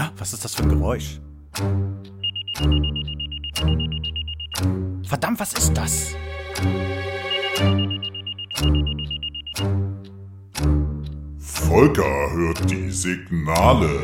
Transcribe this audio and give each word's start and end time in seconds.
Na, 0.00 0.10
was 0.16 0.32
ist 0.32 0.42
das 0.42 0.54
für 0.54 0.62
ein 0.62 0.70
Geräusch? 0.70 1.20
Verdammt, 5.02 5.38
was 5.38 5.52
ist 5.52 5.74
das? 5.74 6.14
Volker 11.36 12.32
hört 12.32 12.70
die 12.70 12.90
Signale. 12.90 14.00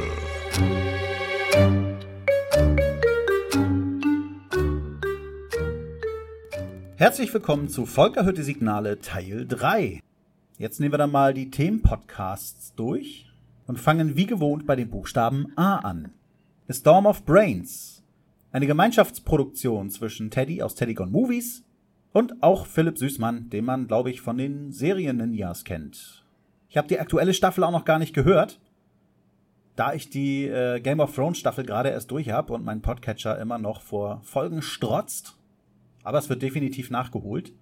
Herzlich 6.96 7.32
willkommen 7.32 7.70
zu 7.70 7.86
Volker 7.86 8.26
hört 8.26 8.36
die 8.36 8.42
Signale 8.42 9.00
Teil 9.00 9.46
3. 9.46 10.00
Jetzt 10.58 10.78
nehmen 10.78 10.92
wir 10.92 10.98
dann 10.98 11.10
mal 11.10 11.32
die 11.32 11.50
Themenpodcasts 11.50 12.74
durch 12.74 13.25
und 13.66 13.79
fangen 13.79 14.16
wie 14.16 14.27
gewohnt 14.27 14.66
bei 14.66 14.77
den 14.77 14.91
Buchstaben 14.91 15.52
A 15.56 15.77
an. 15.77 16.11
A 16.69 16.73
Storm 16.73 17.06
of 17.06 17.25
Brains. 17.25 18.02
Eine 18.52 18.66
Gemeinschaftsproduktion 18.66 19.91
zwischen 19.91 20.30
Teddy 20.30 20.62
aus 20.62 20.75
Teddy 20.75 20.95
Gone 20.95 21.11
Movies 21.11 21.65
und 22.12 22.42
auch 22.42 22.66
Philipp 22.66 22.98
Süßmann, 22.98 23.51
den 23.51 23.65
man, 23.65 23.87
glaube 23.89 24.11
ich, 24.11 24.20
von 24.20 24.39
den 24.39 24.73
Serien-Ninjas 24.73 25.65
kennt. 25.65 26.25
Ich 26.69 26.77
habe 26.77 26.89
die 26.89 26.98
aktuelle 26.98 27.34
Staffel 27.34 27.65
auch 27.65 27.70
noch 27.70 27.84
gar 27.84 27.98
nicht 27.98 28.15
gehört, 28.15 28.61
da 29.77 29.92
ich 29.92 30.09
die 30.09 30.47
äh, 30.47 30.80
Game 30.80 31.01
of 31.01 31.14
Thrones 31.14 31.39
Staffel 31.39 31.64
gerade 31.64 31.91
erst 31.91 32.11
durch 32.11 32.30
habe 32.30 32.55
und 32.55 32.64
mein 32.64 32.80
Podcatcher 32.80 33.39
immer 33.39 33.59
noch 33.59 33.83
vor 33.83 34.20
Folgen 34.25 34.62
strotzt. 34.62 35.37
Aber 36.03 36.19
es 36.19 36.28
wird 36.28 36.42
definitiv 36.42 36.91
nachgeholt. 36.91 37.53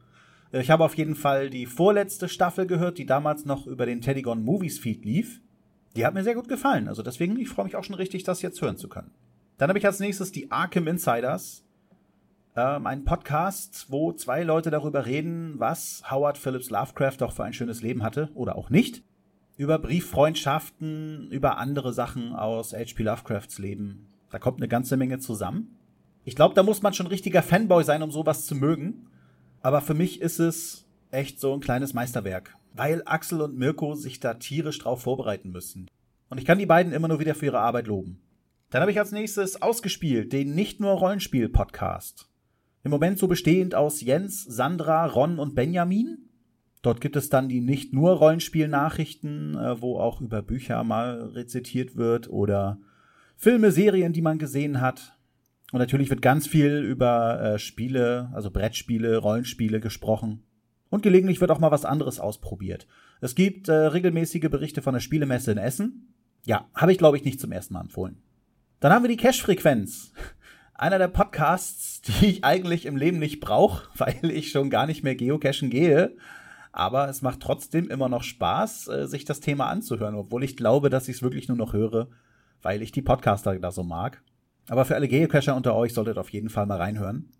Äh, 0.53 0.61
ich 0.61 0.71
habe 0.71 0.85
auf 0.85 0.95
jeden 0.95 1.17
Fall 1.17 1.51
die 1.51 1.67
vorletzte 1.67 2.29
Staffel 2.29 2.67
gehört, 2.67 2.99
die 2.99 3.07
damals 3.07 3.45
noch 3.45 3.67
über 3.67 3.87
den 3.87 4.01
Teddygon 4.01 4.45
Movies 4.45 4.79
Feed 4.79 5.05
lief. 5.05 5.41
Die 5.97 6.05
hat 6.05 6.15
mir 6.15 6.25
sehr 6.25 6.35
gut 6.35 6.49
gefallen. 6.49 6.89
Also 6.89 7.03
deswegen, 7.03 7.39
ich 7.39 7.49
freue 7.49 7.67
mich 7.67 7.77
auch 7.77 7.85
schon 7.85 7.95
richtig, 7.95 8.25
das 8.25 8.43
jetzt 8.43 8.61
hören 8.61 8.77
zu 8.77 8.89
können. 8.89 9.13
Dann 9.59 9.69
habe 9.69 9.79
ich 9.79 9.87
als 9.87 10.01
nächstes 10.01 10.33
die 10.33 10.51
Arkham 10.51 10.89
Insiders. 10.89 11.65
Ähm, 12.57 12.87
ein 12.87 13.05
Podcast, 13.05 13.87
wo 13.89 14.13
zwei 14.13 14.43
Leute 14.43 14.71
darüber 14.71 15.07
reden, 15.07 15.55
was 15.59 16.03
Howard 16.11 16.39
Phillips 16.39 16.71
Lovecraft 16.71 17.17
doch 17.19 17.33
für 17.33 17.45
ein 17.45 17.53
schönes 17.53 17.83
Leben 17.83 18.03
hatte 18.03 18.31
oder 18.35 18.57
auch 18.57 18.71
nicht. 18.71 19.03
Über 19.57 19.79
Brieffreundschaften, 19.79 21.31
über 21.31 21.59
andere 21.59 21.93
Sachen 21.93 22.35
aus 22.35 22.73
H.P. 22.73 23.05
Lovecrafts 23.05 23.59
Leben. 23.59 24.09
Da 24.31 24.41
kommt 24.41 24.59
eine 24.59 24.69
ganze 24.69 24.97
Menge 24.97 25.21
zusammen. 25.21 25.77
Ich 26.25 26.35
glaube, 26.35 26.55
da 26.55 26.65
muss 26.65 26.83
man 26.83 26.93
schon 26.93 27.07
richtiger 27.07 27.43
Fanboy 27.43 27.85
sein, 27.85 28.03
um 28.03 28.11
sowas 28.11 28.47
zu 28.47 28.57
mögen. 28.57 29.07
Aber 29.63 29.81
für 29.81 29.95
mich 29.95 30.21
ist 30.21 30.41
es 30.41 30.87
echt 31.13 31.39
so 31.39 31.55
ein 31.55 31.61
kleines 31.61 31.95
Meisterwerk 31.95 32.57
weil 32.75 33.03
Axel 33.07 33.41
und 33.41 33.57
Mirko 33.57 33.95
sich 33.95 34.21
da 34.21 34.35
tierisch 34.35 34.79
drauf 34.81 35.03
vorbereiten 35.03 35.51
müssen. 35.51 35.89
Und 36.29 36.39
ich 36.39 36.45
kann 36.45 36.59
die 36.59 36.67
beiden 36.67 36.93
immer 36.93 37.09
nur 37.09 37.21
wieder 37.21 37.35
für 37.35 37.47
ihre 37.47 37.61
Arbeit 37.61 37.87
loben. 37.87 38.21
Dann 38.71 38.83
habe 38.83 38.91
ich 38.91 38.99
als 38.99 39.13
nächstes 39.13 39.63
ausgespielt 39.63 40.33
den 40.33 40.55
Nicht 40.55 40.81
nur 40.81 40.93
Rollenspiel 40.93 41.49
Podcast. 41.49 42.29
Im 42.83 42.91
Moment 42.91 43.19
so 43.19 43.29
bestehend 43.29 43.75
aus 43.75 44.01
Jens, 44.01 44.43
Sandra, 44.43 45.07
Ron 45.07 45.39
und 45.39 45.55
Benjamin. 45.55 46.29
Dort 46.83 47.01
gibt 47.01 47.17
es 47.17 47.31
dann 47.31 47.49
die 47.49 47.61
nicht 47.61 47.95
nur 47.95 48.15
Rollenspiel-Nachrichten, 48.15 49.57
äh, 49.57 49.81
wo 49.81 49.99
auch 49.99 50.21
über 50.21 50.43
Bücher 50.43 50.83
mal 50.85 51.23
rezitiert 51.35 51.97
wird 51.97 52.29
oder 52.29 52.79
Filme, 53.37 53.71
Serien, 53.71 54.13
die 54.13 54.21
man 54.21 54.39
gesehen 54.39 54.81
hat. 54.81 55.17
Und 55.73 55.79
natürlich 55.79 56.11
wird 56.11 56.21
ganz 56.21 56.47
viel 56.47 56.83
über 56.83 57.41
äh, 57.41 57.59
Spiele, 57.59 58.31
also 58.35 58.51
Brettspiele, 58.51 59.17
Rollenspiele 59.17 59.81
gesprochen. 59.81 60.43
Und 60.95 61.03
gelegentlich 61.03 61.41
wird 61.41 61.51
auch 61.51 61.59
mal 61.59 61.73
was 61.73 61.85
anderes 61.85 62.21
ausprobiert. 62.21 62.87
Es 63.21 63.35
gibt 63.35 63.69
äh, 63.69 63.73
regelmäßige 63.73 64.49
Berichte 64.49 64.81
von 64.81 64.95
der 64.95 65.01
Spielemesse 65.01 65.51
in 65.51 65.59
Essen. 65.59 66.15
Ja, 66.47 66.69
habe 66.73 66.93
ich 66.93 66.99
glaube 66.99 67.17
ich 67.17 67.25
nicht 67.25 67.41
zum 67.41 67.51
ersten 67.51 67.75
Mal 67.75 67.81
empfohlen. 67.81 68.23
Dann 68.79 68.93
haben 68.93 69.03
wir 69.03 69.09
die 69.09 69.17
Cash-Frequenz. 69.17 70.13
Einer 70.73 70.99
der 70.99 71.09
Podcasts, 71.09 72.01
die 72.21 72.27
ich 72.27 72.45
eigentlich 72.45 72.87
im 72.87 72.97
Leben 72.97 73.19
nicht 73.19 73.41
brauche, 73.41 73.89
weil 73.99 74.31
ich 74.31 74.53
schon 74.53 74.71
gar 74.71 74.87
nicht 74.87 75.03
mehr 75.03 75.17
geocachen 75.17 75.69
gehe. 75.69 76.17
Aber 76.71 77.09
es 77.09 77.23
macht 77.23 77.41
trotzdem 77.41 77.91
immer 77.91 78.09
noch 78.09 78.23
Spaß, 78.23 78.87
äh, 78.87 79.07
sich 79.09 79.25
das 79.25 79.41
Thema 79.41 79.67
anzuhören, 79.67 80.15
obwohl 80.15 80.45
ich 80.45 80.57
glaube, 80.57 80.91
dass 80.91 81.09
ich 81.09 81.17
es 81.17 81.23
wirklich 81.25 81.49
nur 81.49 81.57
noch 81.57 81.73
höre, 81.73 82.07
weil 82.63 82.83
ich 82.83 82.93
die 82.93 83.03
Podcaster 83.03 83.59
da 83.59 83.73
so 83.73 83.83
mag. 83.83 84.23
Aber 84.69 84.85
für 84.85 84.95
alle 84.95 85.09
Geocacher 85.09 85.57
unter 85.57 85.75
euch 85.75 85.93
solltet 85.93 86.19
auf 86.19 86.31
jeden 86.31 86.51
Fall 86.51 86.67
mal 86.67 86.79
reinhören. 86.79 87.33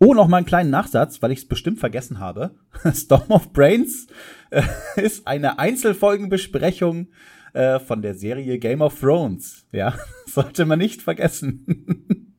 Oh, 0.00 0.14
noch 0.14 0.28
mal 0.28 0.36
einen 0.36 0.46
kleinen 0.46 0.70
Nachsatz, 0.70 1.20
weil 1.22 1.32
ich 1.32 1.40
es 1.40 1.48
bestimmt 1.48 1.80
vergessen 1.80 2.20
habe. 2.20 2.54
Storm 2.94 3.30
of 3.30 3.52
Brains 3.52 4.06
äh, 4.50 4.62
ist 4.96 5.26
eine 5.26 5.58
Einzelfolgenbesprechung 5.58 7.08
äh, 7.52 7.80
von 7.80 8.00
der 8.00 8.14
Serie 8.14 8.60
Game 8.60 8.80
of 8.80 9.00
Thrones. 9.00 9.66
Ja, 9.72 9.98
sollte 10.26 10.66
man 10.66 10.78
nicht 10.78 11.02
vergessen. 11.02 12.36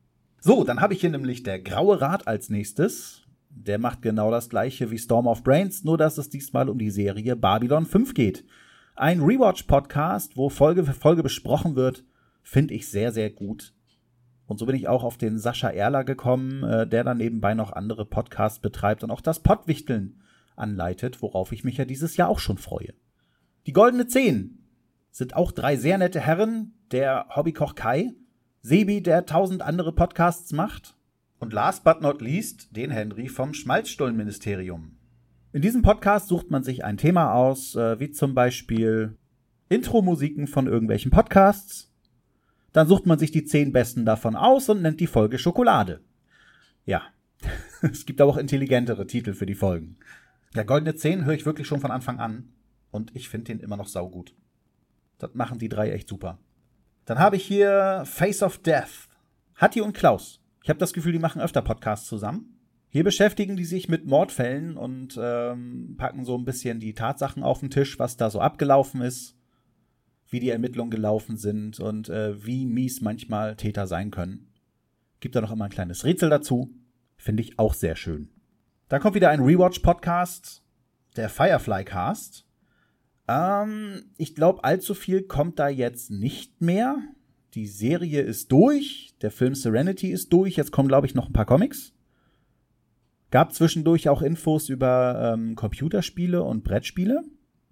so, 0.40 0.64
dann 0.64 0.80
habe 0.80 0.94
ich 0.94 1.02
hier 1.02 1.10
nämlich 1.10 1.42
der 1.42 1.60
Graue 1.60 2.00
Rat 2.00 2.26
als 2.26 2.48
nächstes. 2.48 3.20
Der 3.50 3.78
macht 3.78 4.00
genau 4.00 4.30
das 4.30 4.48
gleiche 4.48 4.90
wie 4.90 4.98
Storm 4.98 5.26
of 5.26 5.44
Brains, 5.44 5.84
nur 5.84 5.98
dass 5.98 6.16
es 6.16 6.30
diesmal 6.30 6.70
um 6.70 6.78
die 6.78 6.90
Serie 6.90 7.36
Babylon 7.36 7.84
5 7.84 8.14
geht. 8.14 8.46
Ein 8.96 9.20
Rewatch-Podcast, 9.20 10.38
wo 10.38 10.48
Folge 10.48 10.84
für 10.84 10.94
Folge 10.94 11.22
besprochen 11.22 11.76
wird, 11.76 12.04
finde 12.42 12.72
ich 12.72 12.88
sehr, 12.88 13.12
sehr 13.12 13.28
gut 13.28 13.74
und 14.52 14.58
so 14.58 14.66
bin 14.66 14.76
ich 14.76 14.86
auch 14.86 15.02
auf 15.02 15.16
den 15.16 15.38
Sascha 15.38 15.70
Erler 15.70 16.04
gekommen, 16.04 16.62
äh, 16.62 16.86
der 16.86 17.04
dann 17.04 17.16
nebenbei 17.16 17.54
noch 17.54 17.72
andere 17.72 18.04
Podcasts 18.04 18.58
betreibt 18.58 19.02
und 19.02 19.10
auch 19.10 19.22
das 19.22 19.40
Pottwichteln 19.40 20.20
anleitet, 20.56 21.22
worauf 21.22 21.52
ich 21.52 21.64
mich 21.64 21.78
ja 21.78 21.86
dieses 21.86 22.18
Jahr 22.18 22.28
auch 22.28 22.38
schon 22.38 22.58
freue. 22.58 22.92
Die 23.66 23.72
Goldene 23.72 24.06
Zehn 24.06 24.68
sind 25.10 25.34
auch 25.34 25.52
drei 25.52 25.76
sehr 25.76 25.96
nette 25.96 26.20
Herren, 26.20 26.74
der 26.90 27.28
Hobbykoch 27.34 27.74
Kai, 27.74 28.12
Sebi, 28.60 29.02
der 29.02 29.24
tausend 29.24 29.62
andere 29.62 29.94
Podcasts 29.94 30.52
macht, 30.52 30.96
und 31.38 31.54
last 31.54 31.82
but 31.82 32.02
not 32.02 32.20
least 32.20 32.76
den 32.76 32.90
Henry 32.90 33.28
vom 33.28 33.54
Schmalzstollenministerium. 33.54 34.98
In 35.52 35.62
diesem 35.62 35.80
Podcast 35.80 36.28
sucht 36.28 36.50
man 36.50 36.62
sich 36.62 36.84
ein 36.84 36.98
Thema 36.98 37.32
aus, 37.32 37.74
äh, 37.74 37.98
wie 37.98 38.10
zum 38.10 38.34
Beispiel 38.34 39.16
Intro-Musiken 39.70 40.46
von 40.46 40.66
irgendwelchen 40.66 41.10
Podcasts 41.10 41.91
dann 42.72 42.88
sucht 42.88 43.06
man 43.06 43.18
sich 43.18 43.30
die 43.30 43.44
zehn 43.44 43.72
besten 43.72 44.04
davon 44.04 44.34
aus 44.34 44.68
und 44.68 44.82
nennt 44.82 45.00
die 45.00 45.06
Folge 45.06 45.38
Schokolade. 45.38 46.00
Ja. 46.84 47.02
es 47.82 48.06
gibt 48.06 48.20
aber 48.20 48.32
auch 48.32 48.36
intelligentere 48.36 49.06
Titel 49.06 49.34
für 49.34 49.46
die 49.46 49.54
Folgen. 49.54 49.96
Der 50.54 50.64
Goldene 50.64 50.94
Zehn 50.94 51.24
höre 51.24 51.34
ich 51.34 51.46
wirklich 51.46 51.66
schon 51.66 51.80
von 51.80 51.90
Anfang 51.90 52.18
an. 52.18 52.52
Und 52.90 53.14
ich 53.16 53.28
finde 53.28 53.46
den 53.46 53.60
immer 53.60 53.76
noch 53.76 53.88
saugut. 53.88 54.34
Das 55.18 55.34
machen 55.34 55.58
die 55.58 55.68
drei 55.68 55.90
echt 55.90 56.08
super. 56.08 56.38
Dann 57.04 57.18
habe 57.18 57.36
ich 57.36 57.44
hier 57.44 58.02
Face 58.04 58.42
of 58.42 58.58
Death. 58.58 59.08
Hatti 59.56 59.80
und 59.80 59.94
Klaus. 59.94 60.40
Ich 60.62 60.68
habe 60.68 60.78
das 60.78 60.92
Gefühl, 60.92 61.12
die 61.12 61.18
machen 61.18 61.40
öfter 61.40 61.62
Podcasts 61.62 62.06
zusammen. 62.06 62.58
Hier 62.88 63.04
beschäftigen 63.04 63.56
die 63.56 63.64
sich 63.64 63.88
mit 63.88 64.04
Mordfällen 64.04 64.76
und 64.76 65.18
ähm, 65.20 65.94
packen 65.96 66.24
so 66.24 66.36
ein 66.36 66.44
bisschen 66.44 66.78
die 66.78 66.92
Tatsachen 66.92 67.42
auf 67.42 67.60
den 67.60 67.70
Tisch, 67.70 67.98
was 67.98 68.18
da 68.18 68.28
so 68.28 68.40
abgelaufen 68.40 69.00
ist 69.00 69.36
wie 70.32 70.40
die 70.40 70.48
Ermittlungen 70.48 70.90
gelaufen 70.90 71.36
sind 71.36 71.78
und 71.78 72.08
äh, 72.08 72.44
wie 72.44 72.64
mies 72.64 73.02
manchmal 73.02 73.54
Täter 73.54 73.86
sein 73.86 74.10
können. 74.10 74.48
Gibt 75.20 75.36
da 75.36 75.42
noch 75.42 75.52
immer 75.52 75.66
ein 75.66 75.70
kleines 75.70 76.04
Rätsel 76.04 76.30
dazu. 76.30 76.70
Finde 77.16 77.42
ich 77.42 77.58
auch 77.58 77.74
sehr 77.74 77.96
schön. 77.96 78.30
Dann 78.88 79.00
kommt 79.00 79.14
wieder 79.14 79.28
ein 79.28 79.40
Rewatch-Podcast, 79.40 80.62
der 81.16 81.28
Firefly 81.28 81.84
Cast. 81.84 82.46
Ähm, 83.28 84.04
ich 84.16 84.34
glaube, 84.34 84.64
allzu 84.64 84.94
viel 84.94 85.22
kommt 85.22 85.58
da 85.58 85.68
jetzt 85.68 86.10
nicht 86.10 86.62
mehr. 86.62 86.96
Die 87.54 87.66
Serie 87.66 88.22
ist 88.22 88.50
durch, 88.50 89.14
der 89.20 89.30
Film 89.30 89.54
Serenity 89.54 90.10
ist 90.10 90.32
durch, 90.32 90.56
jetzt 90.56 90.72
kommen, 90.72 90.88
glaube 90.88 91.06
ich, 91.06 91.14
noch 91.14 91.26
ein 91.26 91.34
paar 91.34 91.44
Comics. 91.44 91.92
Gab 93.30 93.52
zwischendurch 93.52 94.08
auch 94.08 94.22
Infos 94.22 94.70
über 94.70 95.34
ähm, 95.34 95.56
Computerspiele 95.56 96.42
und 96.42 96.64
Brettspiele. 96.64 97.22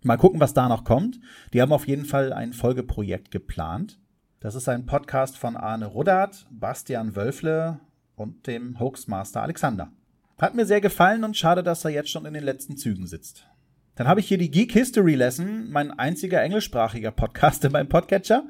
Mal 0.03 0.17
gucken, 0.17 0.41
was 0.41 0.55
da 0.55 0.69
noch 0.69 0.85
kommt. 0.85 1.21
Die 1.53 1.61
haben 1.61 1.73
auf 1.73 1.87
jeden 1.87 2.07
Fall 2.07 2.33
ein 2.33 2.55
Folgeprojekt 2.55 3.31
geplant. 3.31 3.99
Das 4.41 4.55
ist 4.55 4.69
ein 4.69 4.87
Podcast 4.87 5.37
von 5.37 5.57
Arne 5.57 5.87
Ruddert, 5.87 6.47
Bastian 6.51 7.17
Wölfle 7.17 7.81
und 8.17 8.47
dem 8.47 8.81
Hoaxmaster 8.81 9.43
Alexander. 9.43 9.93
Hat 10.39 10.55
mir 10.55 10.65
sehr 10.65 10.81
gefallen 10.81 11.23
und 11.23 11.37
schade, 11.37 11.63
dass 11.63 11.85
er 11.85 11.91
jetzt 11.91 12.09
schon 12.09 12.25
in 12.25 12.33
den 12.33 12.45
letzten 12.45 12.79
Zügen 12.79 13.07
sitzt. 13.07 13.47
Dann 13.95 14.09
habe 14.09 14.21
ich 14.21 14.29
hier 14.29 14.39
die 14.39 14.51
Geek 14.51 14.73
History 14.73 15.15
Lesson, 15.15 15.71
mein 15.71 15.91
einziger 15.91 16.41
englischsprachiger 16.41 17.11
Podcast 17.11 17.63
in 17.67 17.73
meinem 17.73 17.91
Podcatcher. 17.91 18.45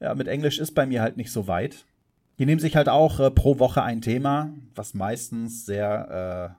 Ja, 0.00 0.16
mit 0.16 0.26
Englisch 0.26 0.58
ist 0.58 0.72
bei 0.72 0.86
mir 0.86 1.00
halt 1.00 1.16
nicht 1.16 1.30
so 1.30 1.46
weit. 1.46 1.84
Die 2.40 2.46
nehmen 2.46 2.60
sich 2.60 2.74
halt 2.74 2.88
auch 2.88 3.20
äh, 3.20 3.30
pro 3.30 3.60
Woche 3.60 3.84
ein 3.84 4.00
Thema, 4.00 4.52
was 4.74 4.94
meistens 4.94 5.64
sehr 5.64 6.56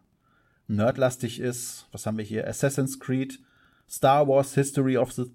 äh, 0.69 0.74
nerdlastig 0.74 1.42
ist. 1.42 1.88
Was 1.92 2.06
haben 2.06 2.18
wir 2.18 2.24
hier? 2.24 2.48
Assassin's 2.48 3.02
Creed, 3.02 3.40
Star 3.90 4.28
Wars 4.28 4.54
History 4.54 4.98
of 4.98 5.12
the 5.14 5.32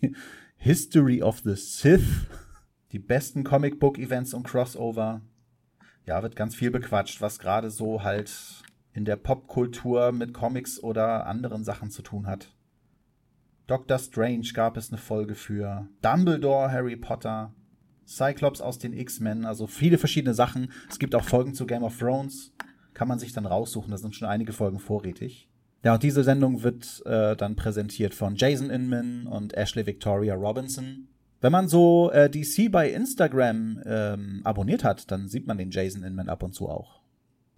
History 0.56 1.22
of 1.22 1.40
the 1.44 1.54
Sith, 1.54 2.26
die 2.90 2.98
besten 2.98 3.44
Comic 3.44 3.78
Book 3.78 3.98
Events 3.98 4.34
und 4.34 4.42
Crossover. 4.42 5.22
Ja, 6.04 6.22
wird 6.22 6.34
ganz 6.34 6.56
viel 6.56 6.72
bequatscht, 6.72 7.20
was 7.20 7.38
gerade 7.38 7.70
so 7.70 8.02
halt 8.02 8.32
in 8.92 9.04
der 9.04 9.14
Popkultur 9.14 10.10
mit 10.10 10.34
Comics 10.34 10.82
oder 10.82 11.26
anderen 11.26 11.62
Sachen 11.62 11.90
zu 11.90 12.02
tun 12.02 12.26
hat. 12.26 12.52
Doctor 13.68 13.98
Strange 13.98 14.48
gab 14.52 14.76
es 14.76 14.90
eine 14.90 14.98
Folge 14.98 15.36
für, 15.36 15.88
Dumbledore, 16.02 16.70
Harry 16.70 16.96
Potter. 16.96 17.54
Cyclops 18.04 18.60
aus 18.60 18.78
den 18.78 18.92
X-Men, 18.92 19.44
also 19.44 19.68
viele 19.68 19.96
verschiedene 19.96 20.34
Sachen. 20.34 20.72
Es 20.90 20.98
gibt 20.98 21.14
auch 21.14 21.22
Folgen 21.22 21.54
zu 21.54 21.64
Game 21.64 21.84
of 21.84 21.96
Thrones, 21.96 22.52
kann 22.92 23.06
man 23.06 23.20
sich 23.20 23.32
dann 23.32 23.46
raussuchen, 23.46 23.92
da 23.92 23.96
sind 23.96 24.16
schon 24.16 24.28
einige 24.28 24.52
Folgen 24.52 24.80
vorrätig. 24.80 25.48
Ja, 25.82 25.94
und 25.94 26.02
diese 26.02 26.22
Sendung 26.22 26.62
wird 26.62 27.02
äh, 27.06 27.34
dann 27.34 27.56
präsentiert 27.56 28.14
von 28.14 28.36
Jason 28.36 28.70
Inman 28.70 29.26
und 29.26 29.54
Ashley 29.54 29.84
Victoria 29.84 30.34
Robinson. 30.34 31.08
Wenn 31.40 31.50
man 31.50 31.66
so 31.66 32.10
äh, 32.12 32.30
DC 32.30 32.70
bei 32.70 32.88
Instagram 32.90 33.80
ähm, 33.84 34.42
abonniert 34.44 34.84
hat, 34.84 35.10
dann 35.10 35.26
sieht 35.26 35.48
man 35.48 35.58
den 35.58 35.72
Jason 35.72 36.04
Inman 36.04 36.28
ab 36.28 36.44
und 36.44 36.54
zu 36.54 36.68
auch. 36.68 37.00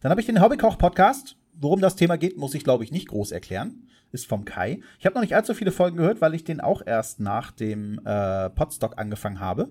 Dann 0.00 0.10
habe 0.10 0.22
ich 0.22 0.26
den 0.26 0.40
Hobbykoch-Podcast. 0.40 1.36
Worum 1.52 1.80
das 1.80 1.96
Thema 1.96 2.16
geht, 2.16 2.38
muss 2.38 2.54
ich, 2.54 2.64
glaube 2.64 2.82
ich, 2.82 2.92
nicht 2.92 3.08
groß 3.08 3.30
erklären. 3.30 3.88
Ist 4.10 4.26
vom 4.26 4.46
Kai. 4.46 4.80
Ich 4.98 5.04
habe 5.04 5.14
noch 5.14 5.22
nicht 5.22 5.36
allzu 5.36 5.52
viele 5.52 5.70
Folgen 5.70 5.98
gehört, 5.98 6.20
weil 6.20 6.34
ich 6.34 6.44
den 6.44 6.60
auch 6.60 6.82
erst 6.84 7.20
nach 7.20 7.50
dem 7.50 8.00
äh, 8.06 8.48
Podstock 8.50 8.98
angefangen 8.98 9.40
habe. 9.40 9.68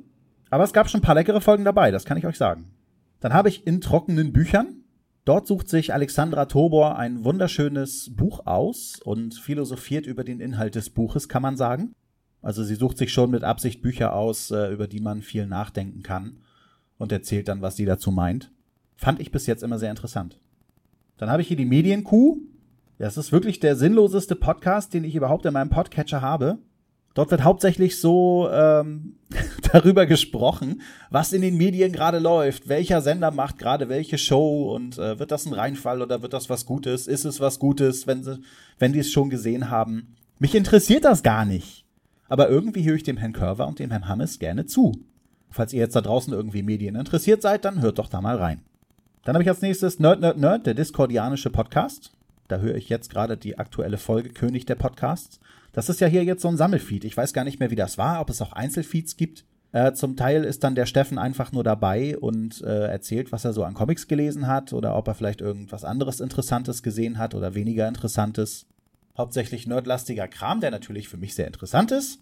Aber 0.52 0.64
es 0.64 0.74
gab 0.74 0.88
schon 0.90 1.00
ein 1.00 1.04
paar 1.04 1.16
leckere 1.16 1.42
Folgen 1.42 1.66
dabei, 1.66 1.90
das 1.90 2.06
kann 2.06 2.18
ich 2.18 2.28
euch 2.28 2.38
sagen. 2.38 2.72
Dann 3.20 3.34
habe 3.34 3.50
ich 3.50 3.66
in 3.66 3.82
trockenen 3.82 4.32
Büchern 4.32 4.83
Dort 5.26 5.48
sucht 5.48 5.70
sich 5.70 5.94
Alexandra 5.94 6.46
Tobor 6.46 6.98
ein 6.98 7.24
wunderschönes 7.24 8.14
Buch 8.14 8.46
aus 8.46 9.00
und 9.04 9.36
philosophiert 9.36 10.06
über 10.06 10.26
den 10.26 10.42
Inhalt 10.42 10.76
des 10.76 10.90
Buches, 10.90 11.30
kann 11.30 11.42
man 11.42 11.56
sagen. 11.56 11.94
Also 12.42 12.64
sie 12.66 12.76
sucht 12.76 12.98
sich 12.98 13.14
schon 13.14 13.32
mit 13.32 13.46
Absicht 13.46 13.82
Bücher 13.82 14.14
aus, 14.14 14.52
äh, 14.52 14.68
über 14.68 14.88
die 14.88 15.00
man 15.00 15.22
viel 15.22 15.48
nachdenken 15.48 16.04
kann 16.04 16.40
und 16.98 17.14
erzählt 17.14 17.48
dann, 17.48 17.62
was 17.62 17.78
sie 17.78 17.86
dazu 17.86 18.12
meint. 18.12 18.52
Fand 18.98 19.22
ich 19.22 19.32
bis 19.32 19.48
jetzt 19.48 19.64
immer 19.64 19.80
sehr 19.80 19.92
interessant. 19.92 20.40
Dann 21.18 21.30
habe 21.30 21.42
ich 21.42 21.48
hier 21.48 21.58
die 21.58 21.66
Medienkuh. 21.66 22.40
Das 22.98 23.16
ist 23.16 23.32
wirklich 23.32 23.62
der 23.62 23.78
sinnloseste 23.78 24.36
Podcast, 24.36 24.94
den 24.94 25.06
ich 25.06 25.16
überhaupt 25.16 25.46
in 25.46 25.54
meinem 25.54 25.70
Podcatcher 25.70 26.22
habe. 26.22 26.60
Dort 27.14 27.32
wird 27.32 27.44
hauptsächlich 27.44 28.00
so 28.00 28.50
ähm, 28.52 29.16
darüber 29.72 30.06
gesprochen, 30.06 30.82
was 31.10 31.34
in 31.34 31.42
den 31.42 31.58
Medien 31.58 31.92
gerade 31.92 32.20
läuft, 32.20 32.68
welcher 32.70 33.02
Sender 33.02 33.32
macht 33.32 33.58
gerade 33.58 33.90
welche 33.90 34.18
Show 34.18 34.74
und 34.74 34.98
äh, 34.98 35.20
wird 35.20 35.32
das 35.32 35.46
ein 35.46 35.54
Reinfall 35.54 36.02
oder 36.02 36.22
wird 36.22 36.34
das 36.34 36.50
was 36.50 36.66
Gutes? 36.66 37.08
Ist 37.08 37.26
es 37.26 37.40
was 37.40 37.60
Gutes, 37.60 38.08
wenn 38.08 38.24
sie, 38.24 38.40
wenn 38.80 38.94
die 38.94 39.00
es 39.00 39.12
schon 39.12 39.30
gesehen 39.30 39.70
haben? 39.70 40.16
Mich 40.40 40.56
interessiert 40.56 41.06
das 41.06 41.24
gar 41.24 41.46
nicht. 41.46 41.86
Aber 42.28 42.50
irgendwie 42.50 42.84
höre 42.84 42.96
ich 42.96 43.04
dem 43.04 43.18
Herrn 43.18 43.34
Körver 43.34 43.68
und 43.68 43.80
dem 43.80 43.92
Herrn 43.92 44.08
Hammes 44.08 44.40
gerne 44.40 44.66
zu. 44.66 44.94
Falls 45.50 45.74
ihr 45.74 45.80
jetzt 45.80 45.96
da 45.96 46.02
draußen 46.02 46.34
irgendwie 46.34 46.64
Medien 46.64 46.96
interessiert 46.96 47.42
seid, 47.42 47.66
dann 47.66 47.82
hört 47.82 48.00
doch 48.00 48.10
da 48.10 48.22
mal 48.22 48.38
rein. 48.38 48.62
Dann 49.24 49.36
habe 49.36 49.44
ich 49.44 49.50
als 49.50 49.62
nächstes 49.62 50.00
Nerd, 50.00 50.20
Nerd, 50.20 50.38
Nerd, 50.38 50.66
der 50.66 50.74
discordianische 50.74 51.50
Podcast. 51.50 52.13
Da 52.48 52.58
höre 52.58 52.76
ich 52.76 52.90
jetzt 52.90 53.10
gerade 53.10 53.38
die 53.38 53.58
aktuelle 53.58 53.98
Folge 53.98 54.30
König 54.30 54.66
der 54.66 54.76
Podcasts. 54.76 55.40
Das 55.72 55.90
ist 55.90 56.02
ja 56.02 56.08
hier 56.08 56.24
jetzt 56.24 56.42
so 56.42 56.48
ein 56.48 56.58
Sammelfeed. 56.58 57.04
Ich 57.04 57.18
weiß 57.18 57.34
gar 57.34 57.44
nicht 57.44 57.60
mehr, 57.60 57.72
wie 57.72 57.76
das 57.76 57.98
war, 57.98 58.22
ob 58.22 58.30
es 58.30 58.42
auch 58.42 58.54
Einzelfeeds 58.54 59.18
gibt. 59.18 59.46
Äh, 59.72 59.94
zum 59.94 60.16
Teil 60.16 60.44
ist 60.44 60.64
dann 60.64 60.76
der 60.76 60.86
Steffen 60.86 61.18
einfach 61.18 61.52
nur 61.52 61.64
dabei 61.64 62.16
und 62.18 62.62
äh, 62.62 62.88
erzählt, 62.88 63.32
was 63.32 63.44
er 63.44 63.54
so 63.54 63.64
an 63.64 63.74
Comics 63.74 64.08
gelesen 64.08 64.46
hat 64.46 64.72
oder 64.72 64.96
ob 64.96 65.08
er 65.08 65.16
vielleicht 65.16 65.42
irgendwas 65.42 65.84
anderes 65.84 66.20
Interessantes 66.20 66.84
gesehen 66.84 67.18
hat 67.18 67.34
oder 67.34 67.56
weniger 67.56 67.88
Interessantes. 67.88 68.68
Hauptsächlich 69.18 69.66
nerdlastiger 69.66 70.28
Kram, 70.28 70.60
der 70.60 70.70
natürlich 70.70 71.10
für 71.10 71.18
mich 71.18 71.34
sehr 71.34 71.48
interessant 71.48 71.92
ist. 71.92 72.20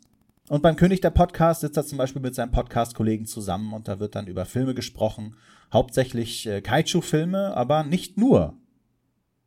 Und 0.47 0.63
beim 0.63 0.77
König 0.77 1.01
der 1.01 1.09
Podcast 1.09 1.61
sitzt 1.61 1.77
er 1.77 1.85
zum 1.85 1.97
Beispiel 1.97 2.21
mit 2.21 2.35
seinem 2.35 2.51
Podcast-Kollegen 2.51 3.25
zusammen 3.25 3.73
und 3.73 3.87
da 3.89 3.99
wird 3.99 4.15
dann 4.15 4.27
über 4.27 4.45
Filme 4.45 4.73
gesprochen. 4.73 5.35
Hauptsächlich 5.73 6.47
äh, 6.47 6.61
Kaiju-Filme, 6.61 7.55
aber 7.55 7.83
nicht 7.83 8.17
nur 8.17 8.55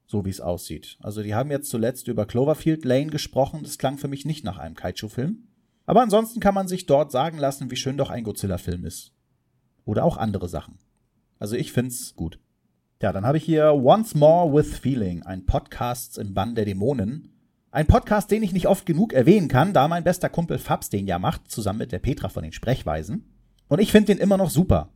so 0.06 0.25
wie 0.25 0.31
es 0.31 0.41
aussieht. 0.41 0.99
Also 1.01 1.23
die 1.23 1.35
haben 1.35 1.51
jetzt 1.51 1.71
zuletzt 1.71 2.09
über 2.09 2.27
Cloverfield 2.27 2.85
Lane 2.85 3.06
gesprochen, 3.06 3.62
das 3.62 3.79
klang 3.79 3.99
für 3.99 4.09
mich 4.09 4.25
nicht 4.25 4.45
nach 4.45 4.59
einem 4.59 4.75
Kaiju-Film. 4.75 5.49
Aber 5.87 6.03
ansonsten 6.03 6.41
kann 6.41 6.55
man 6.55 6.69
sich 6.69 6.87
dort 6.87 7.12
sagen 7.12 7.39
lassen, 7.39 7.71
wie 7.71 7.77
schön 7.77 7.97
doch 7.97 8.11
ein 8.11 8.25
Godzilla-Film 8.25 8.85
ist. 8.85 9.12
Oder 9.85 10.05
auch 10.05 10.17
andere 10.17 10.49
Sachen. 10.49 10.79
Also 11.39 11.56
ich 11.56 11.73
find's 11.73 12.15
gut. 12.15 12.39
Ja, 13.03 13.12
dann 13.12 13.27
habe 13.27 13.37
ich 13.37 13.45
hier 13.45 13.75
Once 13.75 14.15
More 14.15 14.55
with 14.55 14.79
Feeling, 14.79 15.23
ein 15.25 15.45
Podcast 15.45 16.17
im 16.17 16.33
Bann 16.33 16.55
der 16.55 16.65
Dämonen. 16.65 17.35
Ein 17.71 17.87
Podcast, 17.87 18.31
den 18.31 18.43
ich 18.43 18.53
nicht 18.53 18.69
oft 18.69 18.87
genug 18.87 19.12
erwähnen 19.12 19.49
kann, 19.49 19.75
da 19.75 19.89
mein 19.89 20.05
bester 20.05 20.29
Kumpel 20.29 20.59
Fabs 20.59 20.91
den 20.91 21.06
ja 21.06 21.19
macht, 21.19 21.51
zusammen 21.51 21.81
mit 21.81 21.93
der 21.93 21.99
Petra 21.99 22.29
von 22.29 22.45
den 22.45 22.53
Sprechweisen. 22.53 23.35
Und 23.69 23.81
ich 23.81 23.91
finde 23.91 24.15
den 24.15 24.23
immer 24.23 24.37
noch 24.37 24.49
super. 24.49 24.91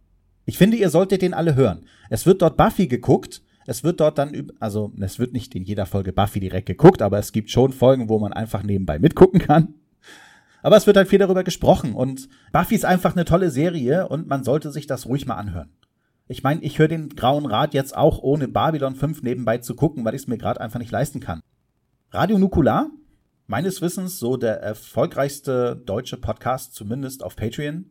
Ich 0.45 0.57
finde, 0.57 0.77
ihr 0.77 0.89
solltet 0.89 1.21
den 1.21 1.35
alle 1.35 1.57
hören. 1.57 1.85
Es 2.09 2.25
wird 2.25 2.41
dort 2.41 2.57
Buffy 2.57 2.87
geguckt 2.87 3.43
es 3.69 3.85
wird 3.85 4.01
dort 4.01 4.17
dann, 4.17 4.51
also 4.61 4.95
es 4.99 5.19
wird 5.19 5.35
nicht 5.35 5.55
in 5.55 5.63
jeder 5.63 5.85
Folge 5.85 6.15
Buffy 6.15 6.41
direkt 6.41 6.67
geguckt, 6.67 7.03
aber 7.03 7.19
es 7.19 7.33
gibt 7.33 7.51
schon 7.51 7.75
Folgen, 7.75 8.09
wo 8.09 8.19
man 8.19 8.33
einfach 8.33 8.63
nebenbei 8.63 8.99
mitgucken 8.99 9.41
kann. 9.41 9.75
Aber 10.63 10.79
es 10.79 10.87
wird 10.87 10.97
halt 10.97 11.09
viel 11.09 11.19
darüber 11.19 11.45
gesprochen 11.45 11.93
und 11.93 12.31
Buffy 12.51 12.75
ist 12.77 12.87
einfach 12.87 13.15
eine 13.15 13.27
tolle 13.27 13.51
Serie 13.51 14.09
und 14.09 14.27
man 14.27 14.43
sollte 14.43 14.71
sich 14.71 14.87
das 14.87 15.05
ruhig 15.05 15.27
mal 15.27 15.35
anhören. 15.35 15.69
Ich 16.29 16.43
meine, 16.43 16.63
ich 16.63 16.79
höre 16.79 16.89
den 16.89 17.11
Grauen 17.11 17.45
Rat 17.45 17.75
jetzt 17.75 17.95
auch 17.95 18.23
ohne 18.23 18.49
Babylon 18.49 18.95
5 18.95 19.23
nebenbei 19.23 19.59
zu 19.59 19.75
gucken, 19.75 20.03
weil 20.03 20.15
ich 20.15 20.23
es 20.23 20.29
mir 20.29 20.39
gerade 20.39 20.63
einfach 20.63 20.79
nicht 20.79 20.91
leisten 20.91 21.21
kann. 21.21 21.43
Radio 22.11 22.39
Nukular, 22.39 22.91
meines 23.47 23.83
Wissens 23.83 24.19
so 24.19 24.39
der 24.39 24.63
erfolgreichste 24.63 25.77
deutsche 25.77 26.17
Podcast, 26.17 26.75
zumindest 26.75 27.23
auf 27.23 27.37
Patreon. 27.37 27.91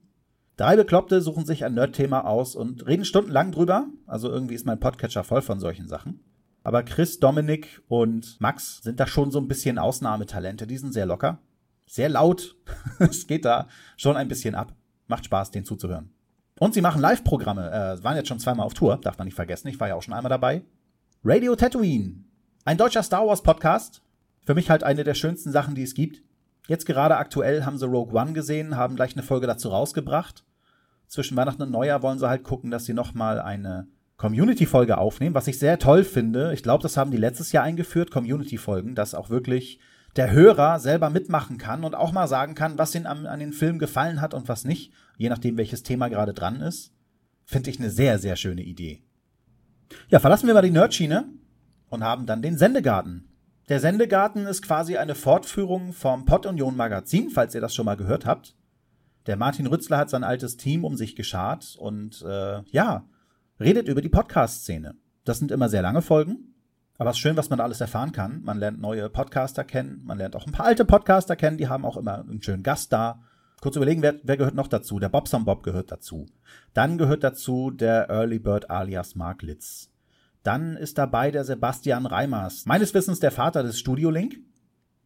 Drei 0.58 0.76
Bekloppte 0.76 1.22
suchen 1.22 1.46
sich 1.46 1.64
ein 1.64 1.76
Nerd-Thema 1.76 2.26
aus 2.26 2.56
und 2.56 2.88
reden 2.88 3.06
stundenlang 3.06 3.52
drüber. 3.52 3.86
Also 4.08 4.28
irgendwie 4.28 4.56
ist 4.56 4.66
mein 4.66 4.80
Podcatcher 4.80 5.24
voll 5.24 5.44
von 5.44 5.60
solchen 5.60 5.88
Sachen. 5.88 6.20
Aber 6.64 6.82
Chris, 6.82 7.20
Dominik 7.20 7.84
und 7.88 8.42
Max 8.42 8.82
sind 8.82 9.00
da 9.00 9.06
schon 9.06 9.30
so 9.30 9.40
ein 9.40 9.48
bisschen 9.48 9.78
Ausnahmetalente. 9.78 10.66
Die 10.66 10.80
sind 10.80 10.94
sehr 10.94 11.06
locker, 11.06 11.38
sehr 11.86 12.10
laut. 12.10 12.56
es 13.00 13.28
geht 13.28 13.46
da 13.46 13.68
schon 13.98 14.18
ein 14.18 14.28
bisschen 14.28 14.56
ab. 14.56 14.74
Macht 15.06 15.26
Spaß, 15.26 15.52
denen 15.52 15.64
zuzuhören. 15.64 16.10
Und 16.58 16.74
sie 16.74 16.82
machen 16.82 17.02
Live-Programme. 17.02 17.70
Äh, 17.70 18.04
waren 18.04 18.18
jetzt 18.18 18.28
schon 18.28 18.40
zweimal 18.40 18.66
auf 18.66 18.74
Tour, 18.74 18.98
darf 18.98 19.20
man 19.20 19.26
nicht 19.26 19.36
vergessen. 19.36 19.68
Ich 19.68 19.80
war 19.80 19.88
ja 19.88 19.94
auch 19.94 20.02
schon 20.02 20.16
einmal 20.16 20.32
dabei. 20.32 20.64
Radio 21.24 21.56
Tatooine. 21.56 22.24
Ein 22.66 22.80
deutscher 22.80 23.04
Star 23.04 23.28
Wars 23.28 23.44
Podcast. 23.44 24.02
Für 24.44 24.56
mich 24.56 24.72
halt 24.72 24.84
eine 24.84 25.04
der 25.04 25.14
schönsten 25.14 25.52
Sachen, 25.52 25.76
die 25.76 25.84
es 25.84 25.94
gibt. 25.94 26.24
Jetzt 26.68 26.88
gerade 26.88 27.18
aktuell 27.18 27.64
haben 27.64 27.78
sie 27.78 27.86
Rogue 27.86 28.20
One 28.20 28.34
gesehen, 28.34 28.76
haben 28.76 28.96
gleich 28.96 29.14
eine 29.14 29.24
Folge 29.24 29.46
dazu 29.46 29.70
rausgebracht 29.70 30.44
zwischen 31.08 31.38
Weihnachten 31.38 31.62
und 31.62 31.72
Neujahr 31.72 32.02
wollen 32.02 32.20
sie 32.20 32.30
halt 32.30 32.44
gucken, 32.44 32.72
dass 32.72 32.86
sie 32.86 32.94
nochmal 32.94 33.40
eine 33.40 33.88
Community-Folge 34.18 34.98
aufnehmen, 34.98 35.36
was 35.36 35.48
ich 35.48 35.60
sehr 35.60 35.80
toll 35.80 36.04
finde. 36.04 36.54
Ich 36.54 36.64
glaube, 36.64 36.82
das 36.82 36.98
haben 36.98 37.12
die 37.12 37.18
letztes 37.18 37.52
Jahr 37.52 37.64
eingeführt, 37.64 38.12
Community-Folgen, 38.12 38.96
dass 38.96 39.14
auch 39.14 39.30
wirklich 39.30 39.80
der 40.16 40.32
Hörer 40.32 40.80
selber 40.80 41.10
mitmachen 41.10 41.58
kann 41.58 41.84
und 41.84 41.96
auch 41.96 42.12
mal 42.12 42.28
sagen 42.28 42.56
kann, 42.56 42.78
was 42.78 42.96
ihm 42.96 43.06
an, 43.06 43.28
an 43.28 43.40
den 43.40 43.54
Film 43.54 43.78
gefallen 43.78 44.20
hat 44.20 44.34
und 44.34 44.50
was 44.50 44.66
nicht, 44.66 44.92
je 45.18 45.30
nachdem, 45.30 45.58
welches 45.58 45.84
Thema 45.84 46.08
gerade 46.08 46.34
dran 46.34 46.62
ist. 46.62 46.92
Finde 47.46 47.70
ich 47.70 47.80
eine 47.80 47.92
sehr, 47.92 48.18
sehr 48.18 48.36
schöne 48.36 48.64
Idee. 48.64 49.04
Ja, 50.10 50.20
verlassen 50.20 50.48
wir 50.48 50.54
mal 50.54 50.62
die 50.62 50.72
Nerdschiene 50.72 51.26
und 51.90 52.04
haben 52.04 52.26
dann 52.26 52.42
den 52.42 52.58
Sendegarten. 52.58 53.30
Der 53.70 53.80
Sendegarten 53.80 54.46
ist 54.46 54.62
quasi 54.62 54.98
eine 54.98 55.16
Fortführung 55.16 55.94
vom 55.94 56.26
Pod 56.26 56.46
Union 56.46 56.76
Magazin, 56.76 57.30
falls 57.30 57.54
ihr 57.54 57.62
das 57.62 57.76
schon 57.76 57.86
mal 57.86 57.98
gehört 57.98 58.26
habt. 58.26 58.56
Der 59.28 59.36
Martin 59.36 59.68
Rützler 59.68 59.98
hat 59.98 60.10
sein 60.10 60.24
altes 60.24 60.56
Team 60.56 60.86
um 60.86 60.96
sich 60.96 61.18
geschart 61.18 61.76
und 61.78 62.22
äh, 62.22 62.62
ja, 62.72 63.06
redet 63.60 63.90
über 63.90 64.02
die 64.02 64.08
Podcast-Szene. 64.08 64.96
Das 65.26 65.40
sind 65.40 65.52
immer 65.52 65.68
sehr 65.68 65.82
lange 65.82 66.02
Folgen, 66.02 66.56
aber 66.98 67.10
es 67.10 67.18
ist 67.18 67.22
schön, 67.22 67.36
was 67.36 67.50
man 67.50 67.58
da 67.58 67.66
alles 67.66 67.82
erfahren 67.82 68.14
kann. 68.14 68.42
Man 68.44 68.58
lernt 68.58 68.80
neue 68.80 69.10
Podcaster 69.10 69.66
kennen, 69.66 70.02
man 70.06 70.18
lernt 70.18 70.38
auch 70.38 70.48
ein 70.48 70.54
paar 70.54 70.66
alte 70.66 70.86
Podcaster 70.86 71.36
kennen, 71.36 71.58
die 71.58 71.68
haben 71.68 71.84
auch 71.84 71.98
immer 71.98 72.20
einen 72.20 72.42
schönen 72.42 72.64
Gast 72.64 72.94
da. 72.94 73.20
Kurz 73.60 73.76
überlegen, 73.76 74.02
wer, 74.02 74.16
wer 74.24 74.38
gehört 74.38 74.56
noch 74.56 74.70
dazu? 74.70 74.98
Der 74.98 75.10
Bobson 75.10 75.44
Bob 75.44 75.62
gehört 75.62 75.92
dazu. 75.92 76.28
Dann 76.74 76.98
gehört 76.98 77.26
dazu 77.26 77.70
der 77.70 78.10
Early 78.10 78.40
Bird 78.40 78.70
alias 78.70 79.16
Mark 79.16 79.42
Litz. 79.42 79.92
Dann 80.44 80.78
ist 80.78 80.98
dabei 80.98 81.32
der 81.32 81.44
Sebastian 81.44 82.06
Reimers, 82.06 82.66
meines 82.66 82.94
Wissens 82.94 83.20
der 83.20 83.32
Vater 83.32 83.64
des 83.64 83.78
Studio 83.78 84.10
Link. 84.10 84.38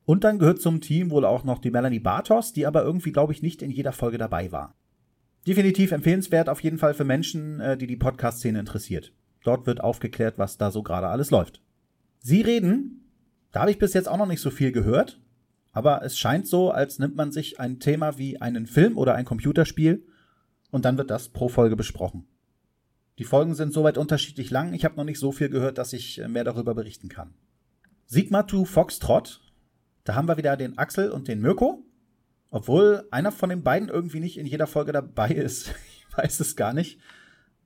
Und 0.06 0.24
dann 0.24 0.40
gehört 0.40 0.62
zum 0.62 0.82
Team 0.82 1.12
wohl 1.12 1.26
auch 1.26 1.44
noch 1.44 1.60
die 1.60 1.72
Melanie 1.72 2.00
Bartos, 2.00 2.54
die 2.54 2.66
aber 2.66 2.84
irgendwie, 2.84 3.12
glaube 3.12 3.34
ich, 3.34 3.42
nicht 3.42 3.62
in 3.62 3.72
jeder 3.72 3.92
Folge 3.92 4.18
dabei 4.18 4.52
war. 4.52 4.76
Definitiv 5.48 5.92
empfehlenswert 5.92 6.50
auf 6.50 6.62
jeden 6.62 6.78
Fall 6.78 6.94
für 6.94 7.04
Menschen, 7.04 7.60
äh, 7.60 7.78
die 7.78 7.88
die 7.88 7.98
Podcast-Szene 7.98 8.60
interessiert. 8.60 9.14
Dort 9.44 9.66
wird 9.66 9.82
aufgeklärt, 9.82 10.38
was 10.38 10.58
da 10.58 10.72
so 10.72 10.84
gerade 10.84 11.08
alles 11.08 11.32
läuft. 11.32 11.62
Sie 12.20 12.42
reden, 12.42 13.10
da 13.52 13.62
habe 13.62 13.72
ich 13.72 13.80
bis 13.80 13.94
jetzt 13.94 14.08
auch 14.08 14.18
noch 14.18 14.28
nicht 14.28 14.42
so 14.42 14.52
viel 14.52 14.72
gehört, 14.72 15.20
aber 15.72 16.04
es 16.04 16.18
scheint 16.18 16.48
so, 16.48 16.72
als 16.72 17.00
nimmt 17.00 17.16
man 17.16 17.32
sich 17.32 17.60
ein 17.60 17.80
Thema 17.80 18.18
wie 18.18 18.40
einen 18.40 18.68
Film 18.68 18.98
oder 18.98 19.16
ein 19.16 19.26
Computerspiel 19.26 20.06
und 20.70 20.86
dann 20.86 20.98
wird 20.98 21.10
das 21.10 21.30
pro 21.30 21.50
Folge 21.50 21.76
besprochen. 21.76 22.28
Die 23.18 23.24
Folgen 23.24 23.56
sind 23.56 23.74
soweit 23.74 23.98
unterschiedlich 23.98 24.52
lang, 24.52 24.74
ich 24.74 24.86
habe 24.86 24.96
noch 24.96 25.04
nicht 25.04 25.20
so 25.20 25.32
viel 25.32 25.50
gehört, 25.50 25.78
dass 25.78 25.94
ich 25.94 26.20
äh, 26.20 26.28
mehr 26.28 26.44
darüber 26.44 26.76
berichten 26.76 27.10
kann. 27.10 27.34
Sigma 28.06 28.48
2 28.48 28.66
Foxtrot 28.66 29.42
da 30.04 30.16
haben 30.16 30.28
wir 30.28 30.38
wieder 30.38 30.58
den 30.58 30.78
Axel 30.78 31.12
und 31.12 31.28
den 31.28 31.42
Mirko. 31.42 31.84
Obwohl 32.50 33.08
einer 33.12 33.32
von 33.32 33.50
den 33.50 33.64
beiden 33.64 33.90
irgendwie 33.90 34.20
nicht 34.20 34.38
in 34.38 34.46
jeder 34.46 34.68
Folge 34.68 34.92
dabei 34.92 35.30
ist. 35.30 35.74
ich 36.10 36.18
weiß 36.18 36.40
es 36.40 36.56
gar 36.56 36.74
nicht. 36.74 37.00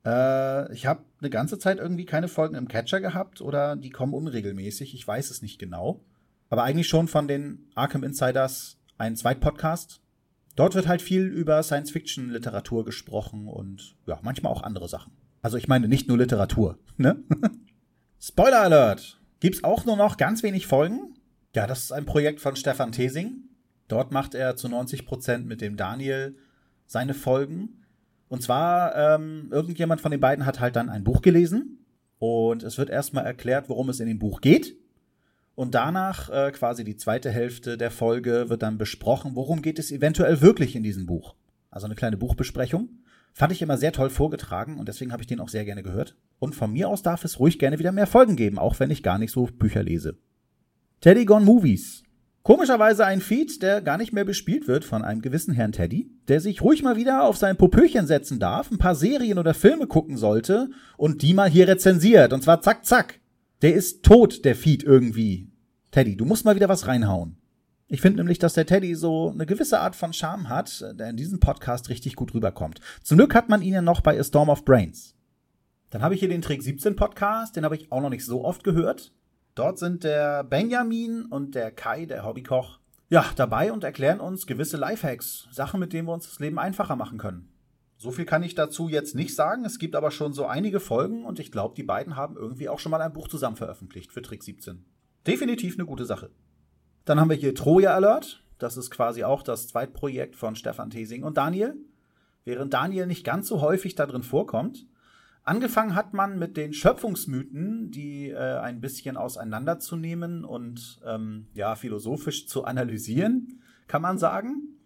Äh, 0.05 0.71
ich 0.73 0.85
habe 0.85 1.03
eine 1.19 1.29
ganze 1.29 1.57
Zeit 1.57 1.79
irgendwie 1.79 2.05
keine 2.05 2.27
Folgen 2.27 2.55
im 2.55 2.67
Catcher 2.67 3.01
gehabt 3.01 3.41
oder 3.41 3.75
die 3.75 3.89
kommen 3.89 4.13
unregelmäßig. 4.13 4.93
Ich 4.93 5.07
weiß 5.07 5.31
es 5.31 5.41
nicht 5.41 5.59
genau. 5.59 6.03
Aber 6.49 6.63
eigentlich 6.63 6.87
schon 6.87 7.07
von 7.07 7.27
den 7.27 7.67
Arkham 7.73 8.03
Insiders 8.03 8.77
ein 8.97 9.15
Zweitpodcast. 9.15 10.01
Dort 10.55 10.75
wird 10.75 10.87
halt 10.87 11.01
viel 11.01 11.25
über 11.25 11.61
Science-Fiction-Literatur 11.63 12.85
gesprochen 12.85 13.47
und 13.47 13.95
ja, 14.05 14.19
manchmal 14.21 14.53
auch 14.53 14.63
andere 14.63 14.87
Sachen. 14.87 15.11
Also 15.41 15.57
ich 15.57 15.67
meine 15.67 15.87
nicht 15.87 16.07
nur 16.07 16.17
Literatur, 16.17 16.77
ne? 16.97 17.23
Spoiler 18.19 18.61
Alert! 18.61 19.19
Gibt's 19.41 19.63
auch 19.63 19.85
nur 19.85 19.97
noch 19.97 20.17
ganz 20.17 20.43
wenig 20.43 20.65
Folgen? 20.65 21.15
Ja, 21.55 21.67
das 21.67 21.83
ist 21.83 21.93
ein 21.93 22.05
Projekt 22.05 22.41
von 22.41 22.57
Stefan 22.57 22.91
Tesing. 22.91 23.45
Dort 23.87 24.11
macht 24.11 24.35
er 24.35 24.57
zu 24.57 24.67
90 24.67 25.05
Prozent 25.05 25.47
mit 25.47 25.61
dem 25.61 25.77
Daniel 25.77 26.35
seine 26.85 27.13
Folgen. 27.13 27.85
Und 28.27 28.43
zwar, 28.43 28.93
ähm, 28.97 29.47
irgendjemand 29.51 30.01
von 30.01 30.11
den 30.11 30.19
beiden 30.19 30.45
hat 30.45 30.59
halt 30.59 30.75
dann 30.75 30.89
ein 30.89 31.05
Buch 31.05 31.21
gelesen 31.21 31.85
und 32.19 32.61
es 32.63 32.77
wird 32.77 32.89
erstmal 32.89 33.25
erklärt, 33.25 33.69
worum 33.69 33.87
es 33.87 34.01
in 34.01 34.07
dem 34.07 34.19
Buch 34.19 34.41
geht. 34.41 34.75
Und 35.55 35.75
danach, 35.75 36.29
äh, 36.29 36.51
quasi 36.51 36.83
die 36.83 36.97
zweite 36.97 37.31
Hälfte 37.31 37.77
der 37.77 37.91
Folge, 37.91 38.49
wird 38.49 38.61
dann 38.61 38.77
besprochen, 38.77 39.35
worum 39.35 39.61
geht 39.61 39.79
es 39.79 39.93
eventuell 39.93 40.41
wirklich 40.41 40.75
in 40.75 40.83
diesem 40.83 41.05
Buch. 41.05 41.35
Also 41.71 41.85
eine 41.85 41.95
kleine 41.95 42.17
Buchbesprechung. 42.17 42.89
Fand 43.31 43.53
ich 43.53 43.61
immer 43.61 43.77
sehr 43.77 43.93
toll 43.93 44.09
vorgetragen 44.09 44.77
und 44.77 44.89
deswegen 44.89 45.13
habe 45.13 45.23
ich 45.23 45.27
den 45.27 45.39
auch 45.39 45.49
sehr 45.49 45.63
gerne 45.63 45.83
gehört. 45.83 46.17
Und 46.37 46.53
von 46.53 46.73
mir 46.73 46.89
aus 46.89 47.01
darf 47.01 47.23
es 47.23 47.39
ruhig 47.39 47.59
gerne 47.59 47.79
wieder 47.79 47.93
mehr 47.93 48.07
Folgen 48.07 48.35
geben, 48.35 48.59
auch 48.59 48.77
wenn 48.81 48.91
ich 48.91 49.03
gar 49.03 49.19
nicht 49.19 49.31
so 49.31 49.45
Bücher 49.45 49.83
lese. 49.83 50.17
Teddy 51.01 51.25
Gone 51.25 51.45
Movies 51.45 52.05
Komischerweise 52.45 53.07
ein 53.07 53.21
Feed, 53.21 53.63
der 53.63 53.81
gar 53.81 53.97
nicht 53.97 54.13
mehr 54.13 54.23
bespielt 54.23 54.67
wird 54.67 54.85
von 54.85 55.03
einem 55.03 55.23
gewissen 55.23 55.51
Herrn 55.55 55.71
Teddy, 55.71 56.11
der 56.27 56.39
sich 56.39 56.61
ruhig 56.61 56.83
mal 56.83 56.95
wieder 56.95 57.23
auf 57.23 57.37
sein 57.37 57.57
Popöchen 57.57 58.05
setzen 58.05 58.37
darf, 58.37 58.69
ein 58.69 58.77
paar 58.77 58.93
Serien 58.93 59.39
oder 59.39 59.55
Filme 59.55 59.87
gucken 59.87 60.15
sollte 60.15 60.69
und 60.95 61.23
die 61.23 61.33
mal 61.33 61.49
hier 61.49 61.67
rezensiert. 61.67 62.33
Und 62.33 62.43
zwar 62.43 62.61
zack, 62.61 62.85
zack. 62.85 63.19
Der 63.63 63.73
ist 63.73 64.03
tot, 64.03 64.45
der 64.45 64.55
Feed 64.55 64.83
irgendwie. 64.83 65.49
Teddy, 65.89 66.15
du 66.15 66.23
musst 66.23 66.45
mal 66.45 66.55
wieder 66.55 66.69
was 66.69 66.85
reinhauen. 66.85 67.37
Ich 67.87 68.01
finde 68.01 68.17
nämlich, 68.17 68.37
dass 68.37 68.53
der 68.53 68.67
Teddy 68.67 68.93
so 68.93 69.31
eine 69.31 69.47
gewisse 69.47 69.79
Art 69.79 69.95
von 69.95 70.13
Charme 70.13 70.47
hat, 70.47 70.85
der 70.99 71.09
in 71.09 71.17
diesem 71.17 71.39
Podcast 71.39 71.89
richtig 71.89 72.15
gut 72.15 72.35
rüberkommt. 72.35 72.79
Zum 73.01 73.17
Glück 73.17 73.33
hat 73.33 73.49
man 73.49 73.63
ihn 73.63 73.73
ja 73.73 73.81
noch 73.81 74.01
bei 74.01 74.19
A 74.19 74.23
Storm 74.23 74.49
of 74.49 74.65
Brains. 74.65 75.15
Dann 75.89 76.03
habe 76.03 76.13
ich 76.13 76.19
hier 76.19 76.29
den 76.29 76.43
Trick 76.43 76.61
17 76.61 76.95
Podcast, 76.95 77.55
den 77.55 77.65
habe 77.65 77.75
ich 77.75 77.91
auch 77.91 78.01
noch 78.01 78.11
nicht 78.11 78.25
so 78.25 78.45
oft 78.45 78.63
gehört. 78.63 79.13
Dort 79.55 79.79
sind 79.79 80.03
der 80.03 80.43
Benjamin 80.43 81.25
und 81.25 81.55
der 81.55 81.71
Kai, 81.71 82.05
der 82.05 82.25
Hobbykoch, 82.25 82.79
ja, 83.09 83.25
dabei 83.35 83.71
und 83.71 83.83
erklären 83.83 84.19
uns 84.19 84.47
gewisse 84.47 84.77
Lifehacks, 84.77 85.47
Sachen, 85.51 85.79
mit 85.79 85.93
denen 85.93 86.07
wir 86.07 86.13
uns 86.13 86.27
das 86.27 86.39
Leben 86.39 86.59
einfacher 86.59 86.95
machen 86.95 87.17
können. 87.17 87.53
So 87.97 88.11
viel 88.11 88.25
kann 88.25 88.43
ich 88.43 88.55
dazu 88.55 88.89
jetzt 88.89 89.15
nicht 89.15 89.33
sagen. 89.33 89.63
Es 89.63 89.79
gibt 89.79 89.95
aber 89.95 90.11
schon 90.11 90.33
so 90.33 90.45
einige 90.45 90.81
Folgen 90.81 91.23
und 91.23 91.39
ich 91.39 91.51
glaube, 91.51 91.75
die 91.75 91.83
beiden 91.83 92.17
haben 92.17 92.35
irgendwie 92.35 92.67
auch 92.67 92.79
schon 92.79 92.89
mal 92.89 93.01
ein 93.01 93.13
Buch 93.13 93.29
zusammen 93.29 93.55
veröffentlicht 93.55 94.11
für 94.11 94.21
Trick 94.21 94.43
17. 94.43 94.85
Definitiv 95.25 95.75
eine 95.75 95.85
gute 95.85 96.05
Sache. 96.05 96.31
Dann 97.05 97.19
haben 97.19 97.29
wir 97.29 97.37
hier 97.37 97.55
Troja 97.55 97.93
Alert. 97.93 98.43
Das 98.57 98.75
ist 98.75 98.91
quasi 98.91 99.23
auch 99.23 99.43
das 99.43 99.67
Zweitprojekt 99.67 100.35
von 100.35 100.55
Stefan 100.55 100.89
Thesing 100.89 101.23
und 101.23 101.37
Daniel. 101.37 101.75
Während 102.43 102.73
Daniel 102.73 103.07
nicht 103.07 103.23
ganz 103.23 103.47
so 103.47 103.61
häufig 103.61 103.95
da 103.95 104.05
drin 104.05 104.23
vorkommt, 104.23 104.85
Angefangen 105.47 105.93
hat 105.93 106.15
man 106.15 106.39
mit 106.39 106.57
den 106.57 106.73
Schöpfungsmythen, 106.73 107.91
die 107.91 108.31
äh, 108.31 108.57
ein 108.57 108.81
bisschen 108.81 109.15
auseinanderzunehmen 109.15 110.43
und 110.43 110.99
ähm, 111.05 111.45
ja, 111.53 111.75
philosophisch 111.75 112.47
zu 112.47 112.65
analysieren, 112.65 113.61
kann 113.87 114.01
man 114.01 114.17
sagen. 114.17 114.79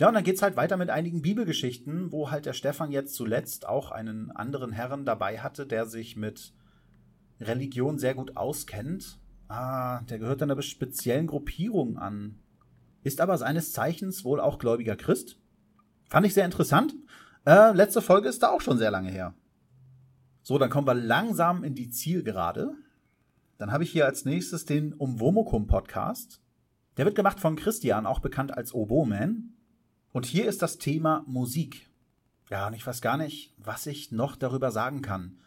Ja, 0.00 0.08
und 0.08 0.14
dann 0.14 0.24
geht's 0.24 0.42
halt 0.42 0.56
weiter 0.56 0.76
mit 0.76 0.90
einigen 0.90 1.22
Bibelgeschichten, 1.22 2.10
wo 2.10 2.32
halt 2.32 2.44
der 2.44 2.54
Stefan 2.54 2.90
jetzt 2.90 3.14
zuletzt 3.14 3.68
auch 3.68 3.92
einen 3.92 4.32
anderen 4.32 4.72
Herren 4.72 5.04
dabei 5.04 5.38
hatte, 5.38 5.64
der 5.64 5.86
sich 5.86 6.16
mit 6.16 6.54
Religion 7.38 7.96
sehr 7.98 8.14
gut 8.14 8.36
auskennt. 8.36 9.20
Ah, 9.46 10.00
der 10.02 10.18
gehört 10.18 10.42
einer 10.42 10.60
speziellen 10.60 11.28
Gruppierung 11.28 11.98
an. 11.98 12.40
Ist 13.04 13.20
aber 13.20 13.38
seines 13.38 13.72
Zeichens 13.72 14.24
wohl 14.24 14.40
auch 14.40 14.58
gläubiger 14.58 14.96
Christ. 14.96 15.38
Fand 16.08 16.26
ich 16.26 16.34
sehr 16.34 16.46
interessant. 16.46 16.96
Äh, 17.46 17.72
letzte 17.74 18.02
Folge 18.02 18.28
ist 18.28 18.42
da 18.42 18.50
auch 18.50 18.60
schon 18.60 18.78
sehr 18.78 18.90
lange 18.90 19.10
her. 19.10 19.34
So, 20.50 20.58
dann 20.58 20.68
kommen 20.68 20.88
wir 20.88 20.94
langsam 20.94 21.62
in 21.62 21.76
die 21.76 21.90
Zielgerade. 21.90 22.74
Dann 23.56 23.70
habe 23.70 23.84
ich 23.84 23.92
hier 23.92 24.04
als 24.04 24.24
nächstes 24.24 24.64
den 24.64 24.94
Umwomukum 24.94 25.68
Podcast. 25.68 26.42
Der 26.96 27.04
wird 27.04 27.14
gemacht 27.14 27.38
von 27.38 27.54
Christian, 27.54 28.04
auch 28.04 28.18
bekannt 28.18 28.56
als 28.56 28.74
Oboman. 28.74 29.52
Und 30.10 30.26
hier 30.26 30.48
ist 30.48 30.60
das 30.60 30.78
Thema 30.78 31.22
Musik. 31.28 31.88
Ja, 32.50 32.66
und 32.66 32.74
ich 32.74 32.84
weiß 32.84 33.00
gar 33.00 33.16
nicht, 33.16 33.54
was 33.58 33.86
ich 33.86 34.10
noch 34.10 34.34
darüber 34.34 34.72
sagen 34.72 35.02
kann. 35.02 35.38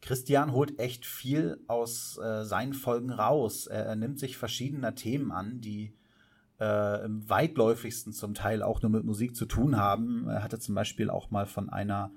Christian 0.00 0.50
holt 0.50 0.80
echt 0.80 1.06
viel 1.06 1.62
aus 1.68 2.18
äh, 2.18 2.44
seinen 2.44 2.72
Folgen 2.72 3.12
raus. 3.12 3.68
Er, 3.68 3.86
er, 3.86 3.94
nimmt 3.94 4.18
sich 4.18 4.36
verschiedener 4.36 4.96
Themen 4.96 5.30
an, 5.30 5.60
die 5.60 5.94
äh, 6.58 7.04
im 7.04 7.30
weitläufigsten 7.30 8.12
zum 8.12 8.34
Teil 8.34 8.64
auch 8.64 8.82
nur 8.82 8.90
mit 8.90 9.04
Musik 9.04 9.36
zu 9.36 9.46
tun 9.46 9.76
haben. 9.76 10.26
Er 10.28 10.42
hatte 10.42 10.58
zum 10.58 10.74
Beispiel 10.74 11.10
auch 11.10 11.30
mal 11.30 11.46
von 11.46 11.68
einer 11.68 12.10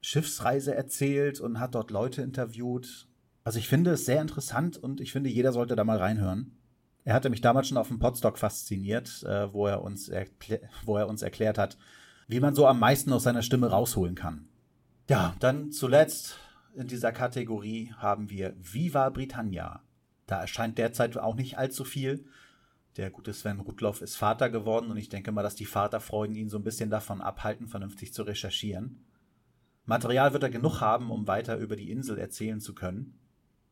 Schiffsreise 0.00 0.74
erzählt 0.74 1.40
und 1.40 1.60
hat 1.60 1.74
dort 1.74 1.90
Leute 1.90 2.22
interviewt. 2.22 3.08
Also 3.44 3.58
ich 3.58 3.68
finde 3.68 3.92
es 3.92 4.04
sehr 4.04 4.20
interessant 4.20 4.76
und 4.76 5.00
ich 5.00 5.12
finde, 5.12 5.30
jeder 5.30 5.52
sollte 5.52 5.76
da 5.76 5.84
mal 5.84 5.98
reinhören. 5.98 6.56
Er 7.04 7.14
hatte 7.14 7.30
mich 7.30 7.40
damals 7.40 7.68
schon 7.68 7.78
auf 7.78 7.88
dem 7.88 7.98
Podstock 7.98 8.38
fasziniert, 8.38 9.22
äh, 9.22 9.52
wo, 9.52 9.66
er 9.66 9.82
uns 9.82 10.10
wo 10.84 10.96
er 10.96 11.08
uns 11.08 11.22
erklärt 11.22 11.56
hat, 11.56 11.78
wie 12.26 12.40
man 12.40 12.54
so 12.54 12.66
am 12.66 12.78
meisten 12.78 13.12
aus 13.12 13.22
seiner 13.22 13.42
Stimme 13.42 13.68
rausholen 13.68 14.14
kann. 14.14 14.48
Ja, 15.08 15.34
dann 15.40 15.72
zuletzt 15.72 16.38
in 16.74 16.86
dieser 16.86 17.12
Kategorie 17.12 17.94
haben 17.96 18.28
wir 18.28 18.54
Viva 18.58 19.08
Britannia. 19.08 19.82
Da 20.26 20.40
erscheint 20.40 20.76
derzeit 20.76 21.16
auch 21.16 21.34
nicht 21.34 21.56
allzu 21.56 21.84
viel. 21.84 22.26
Der 22.98 23.10
gute 23.10 23.32
Sven 23.32 23.60
Rudloff 23.60 24.02
ist 24.02 24.16
Vater 24.16 24.50
geworden 24.50 24.90
und 24.90 24.98
ich 24.98 25.08
denke 25.08 25.32
mal, 25.32 25.42
dass 25.42 25.54
die 25.54 25.64
Vaterfreuden 25.64 26.36
ihn 26.36 26.50
so 26.50 26.58
ein 26.58 26.64
bisschen 26.64 26.90
davon 26.90 27.22
abhalten, 27.22 27.68
vernünftig 27.68 28.12
zu 28.12 28.22
recherchieren. 28.22 29.04
Material 29.88 30.34
wird 30.34 30.42
er 30.42 30.50
genug 30.50 30.82
haben, 30.82 31.10
um 31.10 31.26
weiter 31.26 31.56
über 31.56 31.74
die 31.74 31.90
Insel 31.90 32.18
erzählen 32.18 32.60
zu 32.60 32.74
können. 32.74 33.18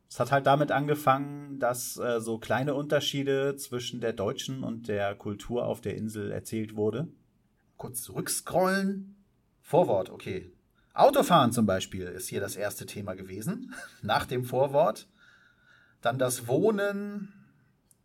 Es 0.09 0.19
hat 0.19 0.31
halt 0.31 0.47
damit 0.47 0.71
angefangen, 0.71 1.59
dass 1.59 1.97
äh, 1.97 2.19
so 2.19 2.39
kleine 2.39 2.73
Unterschiede 2.73 3.55
zwischen 3.55 4.01
der 4.01 4.13
deutschen 4.13 4.63
und 4.63 4.87
der 4.87 5.13
Kultur 5.13 5.67
auf 5.67 5.79
der 5.79 5.95
Insel 5.95 6.31
erzählt 6.31 6.75
wurde. 6.75 7.07
Kurz 7.77 8.01
zurückscrollen. 8.01 9.15
Vorwort, 9.61 10.09
okay. 10.09 10.51
Autofahren 10.95 11.51
zum 11.51 11.67
Beispiel 11.67 12.07
ist 12.07 12.27
hier 12.27 12.41
das 12.41 12.55
erste 12.55 12.87
Thema 12.87 13.13
gewesen, 13.13 13.75
nach 14.01 14.25
dem 14.25 14.43
Vorwort. 14.43 15.07
Dann 16.01 16.17
das 16.17 16.47
Wohnen. 16.47 17.31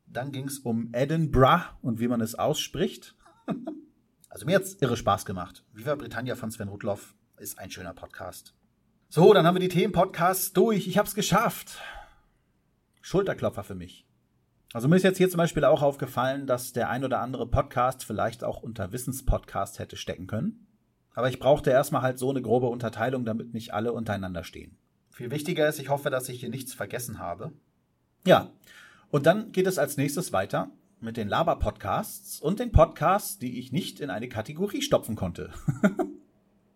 Dann 0.07 0.33
ging 0.33 0.49
es 0.49 0.59
um 0.59 0.90
Edinburgh 0.92 1.64
und 1.81 1.99
wie 1.99 2.09
man 2.09 2.21
es 2.21 2.35
ausspricht. 2.35 3.16
also 4.28 4.45
mir 4.45 4.57
hat 4.57 4.64
es 4.64 4.75
irre 4.83 4.99
Spaß 4.99 5.25
gemacht. 5.25 5.64
Viva 5.73 5.95
Britannia 5.95 6.35
von 6.35 6.50
Sven 6.50 6.69
Rudloff 6.69 7.14
ist 7.39 7.59
ein 7.59 7.71
schöner 7.71 7.95
Podcast. 7.95 8.55
So, 9.09 9.33
dann 9.33 9.47
haben 9.47 9.57
wir 9.57 9.61
die 9.61 9.69
Themenpodcasts 9.69 10.53
durch. 10.53 10.87
Ich 10.87 10.99
habe 10.99 11.09
es 11.09 11.15
geschafft. 11.15 11.79
Schulterklopfer 13.01 13.65
für 13.65 13.75
mich. 13.75 14.07
Also 14.73 14.89
mir 14.89 14.97
ist 14.97 15.03
jetzt 15.03 15.19
hier 15.19 15.29
zum 15.29 15.39
Beispiel 15.39 15.65
auch 15.65 15.83
aufgefallen, 15.83 16.47
dass 16.47 16.73
der 16.73 16.89
ein 16.89 17.05
oder 17.05 17.21
andere 17.21 17.47
Podcast 17.47 18.05
vielleicht 18.05 18.43
auch 18.43 18.62
unter 18.62 18.93
Wissenspodcast 18.93 19.79
hätte 19.79 19.97
stecken 19.97 20.27
können. 20.27 20.67
Aber 21.15 21.29
ich 21.29 21.39
brauchte 21.39 21.71
erstmal 21.71 22.01
halt 22.01 22.19
so 22.19 22.31
eine 22.31 22.41
grobe 22.41 22.69
Unterteilung, 22.69 23.27
damit 23.27 23.53
nicht 23.53 23.75
alle 23.75 23.93
untereinander 23.93 24.45
stehen. 24.45 24.79
Viel 25.11 25.31
wichtiger 25.31 25.69
ist, 25.69 25.79
ich 25.79 25.91
hoffe, 25.91 26.09
dass 26.09 26.31
ich 26.31 26.41
hier 26.41 26.49
nichts 26.49 26.73
vergessen 26.73 27.19
habe. 27.19 27.53
Ja, 28.27 28.51
und 29.11 29.27
dann 29.27 29.53
geht 29.53 29.67
es 29.67 29.77
als 29.77 29.99
nächstes 29.99 30.33
weiter 30.33 30.71
mit 31.01 31.19
den 31.19 31.29
Laber-Podcasts 31.29 32.41
und 32.41 32.61
den 32.61 32.73
Podcasts, 32.73 33.39
die 33.39 33.59
ich 33.59 33.73
nicht 33.73 34.01
in 34.01 34.09
eine 34.09 34.29
Kategorie 34.29 34.81
stopfen 34.81 35.17
konnte. 35.17 35.53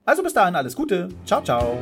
Also 0.07 0.23
bis 0.23 0.33
dahin 0.33 0.55
alles 0.55 0.75
Gute. 0.75 1.09
Ciao, 1.27 1.43
ciao. 1.43 1.79